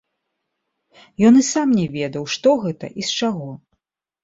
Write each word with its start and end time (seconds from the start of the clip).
Ён 1.29 1.33
і 1.43 1.43
сам 1.51 1.67
не 1.81 1.85
ведаў, 1.99 2.23
што 2.39 2.57
гэта 2.65 2.85
і 3.03 3.09
з 3.13 3.23
чаго. 3.23 3.49